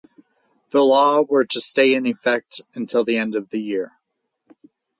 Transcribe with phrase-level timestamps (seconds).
[0.71, 3.91] The law were to stay in effect until the end of the year.